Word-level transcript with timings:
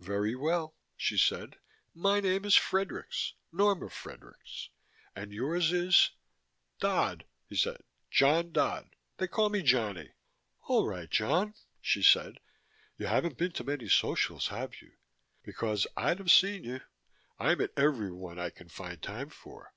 "Very 0.00 0.34
well," 0.34 0.74
she 0.96 1.16
said. 1.16 1.58
"My 1.94 2.18
name 2.18 2.44
is 2.44 2.56
Fredericks. 2.56 3.34
Norma 3.52 3.88
Fredericks. 3.88 4.68
And 5.14 5.32
yours 5.32 5.70
is" 5.72 6.10
"Dodd," 6.80 7.24
he 7.46 7.54
said. 7.54 7.84
"John 8.10 8.50
Dodd. 8.50 8.96
They 9.18 9.28
call 9.28 9.48
me 9.48 9.62
Johnny." 9.62 10.10
"All 10.62 10.88
right, 10.88 11.08
John," 11.08 11.54
she 11.80 12.02
said. 12.02 12.40
"You 12.98 13.06
haven't 13.06 13.38
been 13.38 13.52
to 13.52 13.62
many 13.62 13.88
Socials, 13.88 14.48
have 14.48 14.82
you? 14.82 14.90
Because 15.44 15.86
I'd 15.96 16.18
have 16.18 16.32
seen 16.32 16.64
you 16.64 16.80
I'm 17.38 17.60
at 17.60 17.70
every 17.76 18.10
one 18.10 18.40
I 18.40 18.50
can 18.50 18.70
find 18.70 19.00
time 19.00 19.28
for. 19.28 19.72